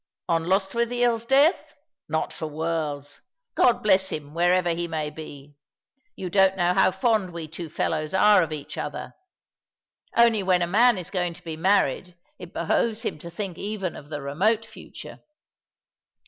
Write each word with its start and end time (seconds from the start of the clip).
"On 0.27 0.45
Lostwithiel's 0.45 1.25
death? 1.25 1.75
Not 2.09 2.33
for 2.33 2.47
worlds. 2.47 3.21
God 3.53 3.83
bless 3.83 4.09
him, 4.09 4.33
wherever 4.33 4.71
he 4.71 4.87
may 4.87 5.11
be. 5.11 5.57
You 6.15 6.31
don't 6.31 6.57
know 6.57 6.73
how 6.73 6.89
fond 6.89 7.31
wo 7.33 7.45
two 7.45 7.69
fellows 7.69 8.11
are 8.15 8.41
of 8.41 8.51
each 8.51 8.79
other. 8.79 9.13
Only 10.17 10.41
when 10.41 10.63
a 10.63 10.65
man 10.65 10.97
is 10.97 11.11
going 11.11 11.35
to 11.35 11.43
be 11.43 11.55
married 11.55 12.15
it 12.39 12.51
behoves 12.51 13.03
him 13.03 13.19
to 13.19 13.29
think 13.29 13.59
even 13.59 13.95
of 13.95 14.09
the 14.09 14.23
remote 14.23 14.65
future. 14.65 15.19